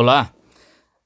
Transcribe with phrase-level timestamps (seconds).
[0.00, 0.32] Olá,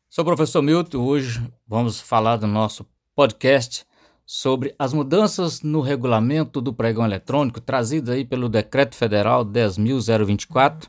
[0.09, 0.99] sou o professor Milton.
[0.99, 3.85] Hoje vamos falar do nosso podcast
[4.25, 10.89] sobre as mudanças no regulamento do pregão eletrônico trazidas aí pelo Decreto Federal 10.024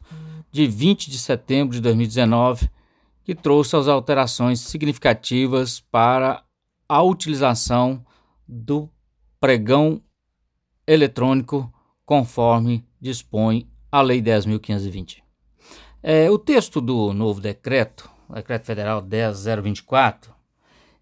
[0.51, 2.69] de 20 de setembro de 2019,
[3.23, 6.43] que trouxe as alterações significativas para
[6.87, 8.05] a utilização
[8.47, 8.87] do
[9.39, 9.99] pregão
[10.85, 11.73] eletrônico
[12.05, 15.24] conforme dispõe a Lei 10.520.
[16.07, 20.27] É, o texto do novo decreto, Decreto Federal 10.024,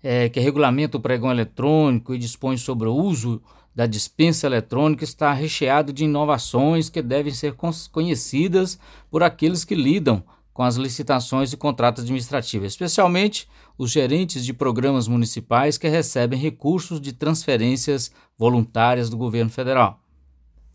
[0.02, 3.42] é, que regulamenta o pregão eletrônico e dispõe sobre o uso
[3.76, 7.54] da dispensa eletrônica, está recheado de inovações que devem ser
[7.92, 8.80] conhecidas
[9.12, 13.46] por aqueles que lidam com as licitações e contratos administrativos, especialmente
[13.78, 20.00] os gerentes de programas municipais que recebem recursos de transferências voluntárias do governo federal,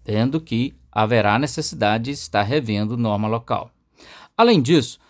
[0.05, 3.71] tendo que haverá necessidade de estar revendo norma local.
[4.39, 5.01] Além disso,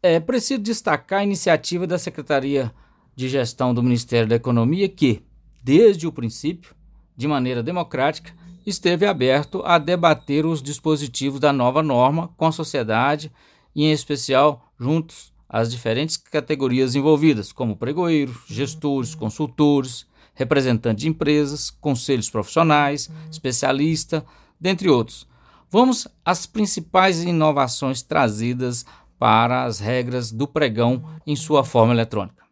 [0.00, 2.72] é preciso destacar a iniciativa da Secretaria
[3.16, 5.20] de Gestão do Ministério da Economia, que,
[5.64, 6.76] desde o princípio,
[7.16, 8.32] de maneira democrática,
[8.64, 13.32] esteve aberto a debater os dispositivos da nova norma com a sociedade
[13.74, 21.68] e, em especial, juntos às diferentes categorias envolvidas, como pregoeiros, gestores, consultores, representantes de empresas,
[21.68, 24.22] conselhos profissionais, especialistas,
[24.60, 25.26] dentre outros.
[25.70, 28.84] Vamos às principais inovações trazidas
[29.18, 32.48] para as regras do pregão em sua forma eletrônica.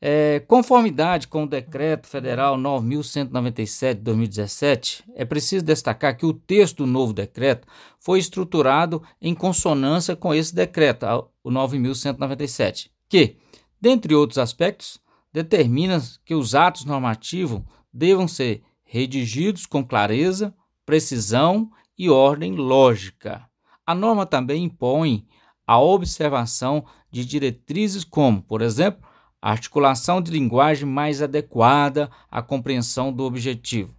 [0.00, 6.78] É, conformidade com o Decreto Federal 9.197 de 2017, é preciso destacar que o texto
[6.78, 7.66] do novo decreto
[7.98, 11.04] foi estruturado em consonância com esse decreto,
[11.42, 13.36] o 9.197, que,
[13.80, 15.00] dentre outros aspectos,
[15.32, 20.54] determina que os atos normativos devam ser redigidos com clareza,
[20.86, 23.48] precisão e ordem lógica.
[23.84, 25.26] A norma também impõe
[25.66, 29.06] a observação de diretrizes como, por exemplo,
[29.40, 33.94] a articulação de linguagem mais adequada à compreensão do objetivo.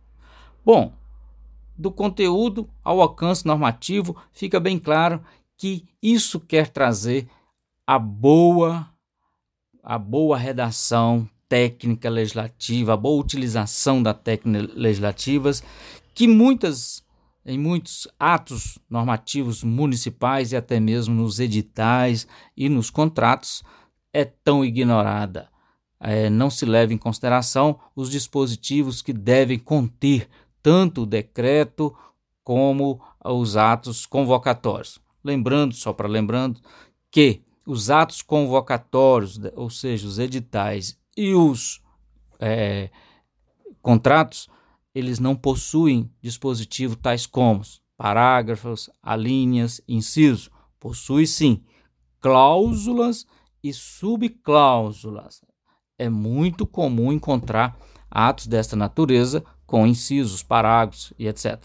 [0.66, 0.94] Bom,
[1.78, 5.24] do conteúdo ao alcance normativo, fica bem claro
[5.58, 7.28] que isso quer trazer
[7.86, 8.88] a boa
[9.82, 15.64] a boa redação técnica legislativa, a boa utilização da técnica legislativas,
[16.14, 17.04] que muitas
[17.50, 23.64] em muitos atos normativos municipais e até mesmo nos editais e nos contratos
[24.14, 25.50] é tão ignorada.
[26.00, 30.30] É, não se leva em consideração os dispositivos que devem conter
[30.62, 31.96] tanto o decreto
[32.44, 35.00] como os atos convocatórios.
[35.24, 36.62] Lembrando, só para lembrando,
[37.12, 41.82] que os atos convocatórios, ou seja, os editais e os
[42.40, 42.90] é,
[43.82, 44.48] contratos,
[44.94, 47.62] eles não possuem dispositivos tais como
[47.98, 50.50] parágrafos, alíneas, inciso.
[50.80, 51.62] Possui sim
[52.22, 53.26] cláusulas
[53.64, 55.42] e subcláusulas.
[55.98, 57.78] É muito comum encontrar
[58.10, 61.62] atos desta natureza com incisos, parágrafos e etc.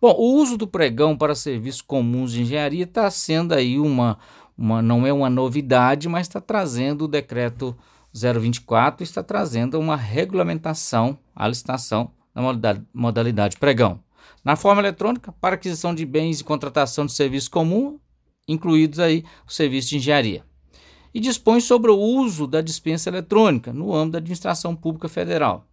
[0.00, 4.18] Bom, o uso do pregão para serviços comuns de engenharia está sendo aí uma,
[4.56, 7.76] uma, não é uma novidade, mas está trazendo o decreto
[8.12, 12.42] 024, está trazendo uma regulamentação, a licitação na
[12.94, 14.00] modalidade, pregão.
[14.44, 17.98] Na forma eletrônica, para aquisição de bens e contratação de serviço comum,
[18.48, 20.44] incluídos aí o serviço de engenharia.
[21.12, 25.66] E dispõe sobre o uso da dispensa eletrônica no âmbito da administração pública federal.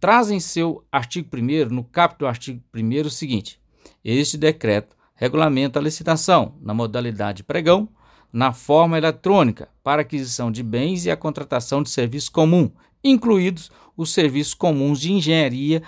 [0.00, 3.60] Traz em seu artigo 1 no capítulo do artigo 1 o seguinte:
[4.02, 7.88] Este decreto regulamenta a licitação na modalidade pregão,
[8.32, 12.70] na forma eletrônica, para aquisição de bens e a contratação de serviço comum,
[13.04, 15.82] incluídos os serviços comuns de engenharia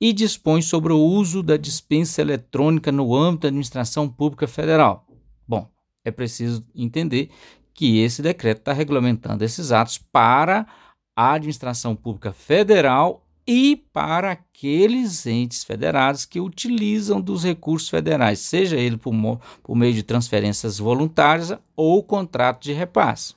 [0.00, 5.04] e dispõe sobre o uso da dispensa eletrônica no âmbito da administração pública federal.
[5.48, 5.68] Bom,
[6.04, 7.30] é preciso entender
[7.74, 10.64] que esse decreto está regulamentando esses atos para
[11.16, 18.76] a administração pública federal e para aqueles entes federados que utilizam dos recursos federais, seja
[18.76, 19.12] ele por,
[19.62, 23.34] por meio de transferências voluntárias ou contrato de repasse.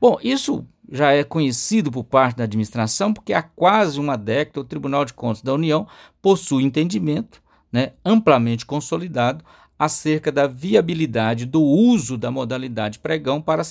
[0.00, 4.64] Bom, isso já é conhecido por parte da administração, porque há quase uma década o
[4.64, 5.86] Tribunal de Contas da União
[6.22, 7.42] possui entendimento
[7.72, 9.44] né, amplamente consolidado
[9.78, 13.62] acerca da viabilidade do uso da modalidade pregão para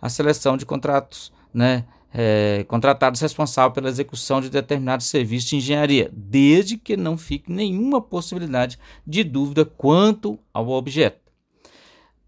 [0.00, 6.10] a seleção de contratos, né, é, contratados responsáveis pela execução de determinados serviços de engenharia,
[6.12, 11.20] desde que não fique nenhuma possibilidade de dúvida quanto ao objeto.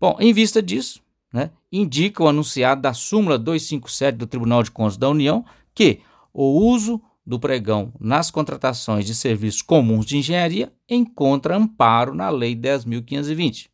[0.00, 1.01] Bom, em vista disso,
[1.32, 5.44] né, indica o anunciado da súmula 257 do Tribunal de Contas da União
[5.74, 6.00] que
[6.32, 12.54] o uso do pregão nas contratações de serviços comuns de engenharia encontra amparo na Lei
[12.54, 13.68] 10.520.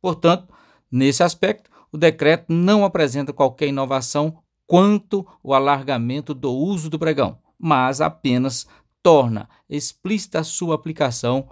[0.00, 0.52] Portanto,
[0.90, 7.38] nesse aspecto, o decreto não apresenta qualquer inovação quanto o alargamento do uso do pregão,
[7.58, 8.66] mas apenas
[9.02, 11.48] torna explícita a sua aplicação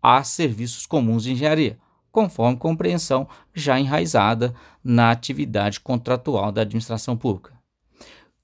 [0.00, 1.78] a serviços comuns de engenharia,
[2.14, 7.52] conforme compreensão já enraizada na atividade contratual da administração pública.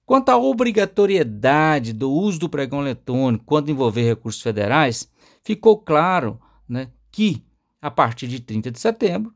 [0.05, 5.09] Quanto à obrigatoriedade do uso do pregão eletrônico quando envolver recursos federais,
[5.45, 7.45] ficou claro né, que,
[7.81, 9.33] a partir de 30 de setembro,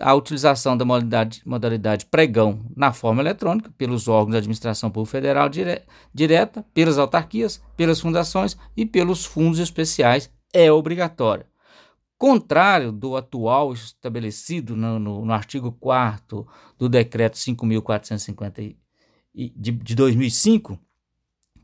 [0.00, 5.50] a utilização da modalidade, modalidade pregão na forma eletrônica pelos órgãos da administração pública federal
[5.50, 5.82] dire,
[6.14, 11.46] direta, pelas autarquias, pelas fundações e pelos fundos especiais é obrigatória.
[12.18, 16.46] Contrário do atual estabelecido no, no, no artigo 4
[16.78, 18.76] do decreto 5.450
[19.34, 20.78] de, de 2005,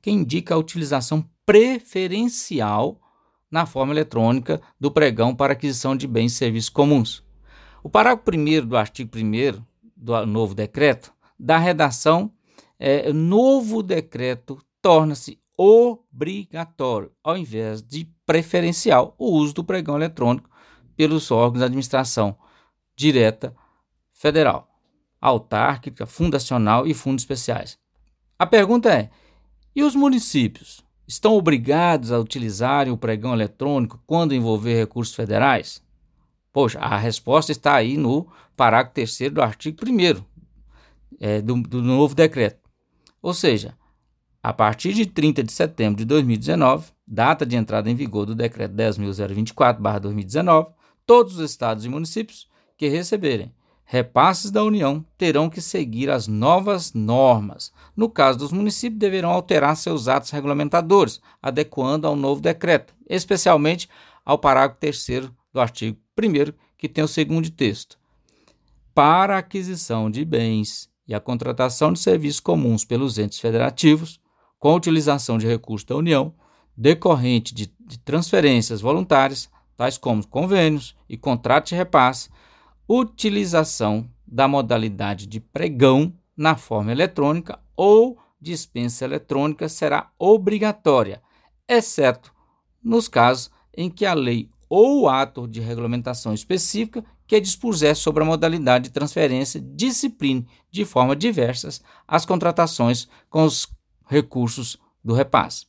[0.02, 3.00] que indica a utilização preferencial
[3.50, 7.24] na forma eletrônica do pregão para aquisição de bens e serviços comuns.
[7.82, 9.62] O parágrafo 1 do artigo 1
[9.96, 12.32] do novo decreto da redação
[12.78, 20.50] é, novo decreto torna-se obrigatório, ao invés de preferencial, o uso do pregão eletrônico
[20.96, 22.36] pelos órgãos de administração
[22.96, 23.54] direta
[24.12, 24.68] federal,
[25.20, 27.78] autárquica, fundacional e fundos especiais.
[28.38, 29.10] A pergunta é:
[29.74, 35.82] e os municípios estão obrigados a utilizarem o pregão eletrônico quando envolver recursos federais?
[36.52, 40.22] Poxa, a resposta está aí no parágrafo 3 do artigo 1
[41.20, 42.60] é, do, do novo decreto.
[43.22, 43.76] Ou seja,
[44.42, 48.74] a partir de 30 de setembro de 2019, data de entrada em vigor do decreto
[48.74, 50.72] 10.024-2019,
[51.06, 53.52] todos os estados e municípios que receberem
[53.92, 57.70] repasses da União terão que seguir as novas normas.
[57.94, 63.90] No caso dos municípios, deverão alterar seus atos regulamentadores, adequando ao novo decreto, especialmente
[64.24, 67.98] ao parágrafo 3 do artigo 1, que tem o segundo texto.
[68.94, 74.21] Para a aquisição de bens e a contratação de serviços comuns pelos entes federativos,
[74.62, 76.32] com a utilização de recursos da União,
[76.76, 82.30] decorrente de, de transferências voluntárias, tais como convênios e contratos de repasse,
[82.88, 91.20] utilização da modalidade de pregão na forma eletrônica ou dispensa eletrônica será obrigatória,
[91.68, 92.32] exceto
[92.80, 98.26] nos casos em que a lei ou ato de regulamentação específica que dispuser sobre a
[98.26, 103.68] modalidade de transferência discipline de forma diversas as contratações com os
[104.12, 105.66] recursos do repasse.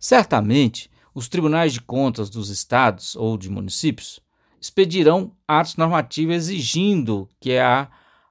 [0.00, 4.20] Certamente, os tribunais de contas dos estados ou de municípios
[4.60, 7.88] expedirão atos normativos exigindo que a,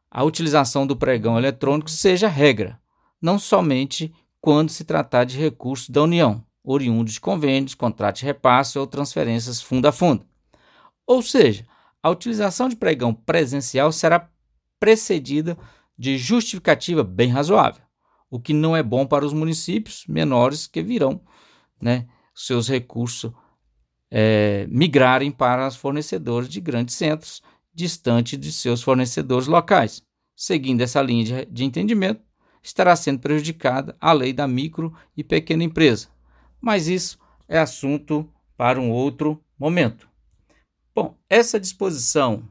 [0.10, 2.80] a utilização do pregão eletrônico seja regra,
[3.22, 8.78] não somente quando se tratar de recursos da União, oriundos de convênios, contratos de repasse
[8.78, 10.25] ou transferências fundo a fundo.
[11.06, 11.66] Ou seja,
[12.01, 14.30] a utilização de pregão presencial será
[14.80, 15.57] precedida
[15.98, 17.81] de justificativa bem razoável,
[18.29, 21.21] o que não é bom para os municípios menores que virão
[21.81, 23.31] né, seus recursos
[24.09, 27.41] é, migrarem para os fornecedores de grandes centros,
[27.74, 30.01] distante de seus fornecedores locais.
[30.35, 32.21] Seguindo essa linha de, de entendimento,
[32.62, 36.09] estará sendo prejudicada a lei da micro e pequena empresa,
[36.59, 40.09] mas isso é assunto para um outro momento.
[40.94, 42.50] Bom, essa disposição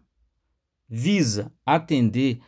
[0.88, 2.40] visa atender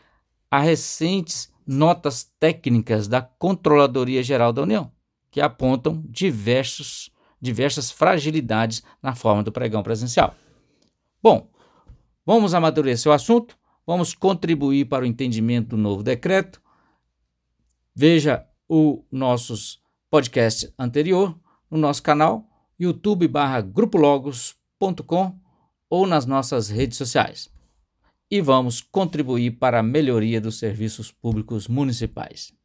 [0.50, 4.90] a recentes notas técnicas da Controladoria Geral da União,
[5.30, 10.34] que apontam diversos, diversas fragilidades na forma do pregão presencial.
[11.22, 11.50] Bom,
[12.24, 13.54] vamos amadurecer o assunto,
[13.86, 16.62] vamos contribuir para o entendimento do novo decreto.
[17.94, 21.38] Veja o nossos podcast anterior
[21.70, 22.48] no nosso canal
[22.80, 25.38] youtube/grupologos.com
[25.90, 27.57] ou nas nossas redes sociais.
[28.30, 32.57] E vamos contribuir para a melhoria dos serviços públicos municipais.